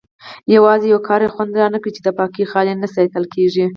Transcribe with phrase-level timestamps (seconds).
[0.55, 3.65] یوازې یو کار یې خوند رانه کړ چې د پاکۍ خیال نه ساتل کېږي.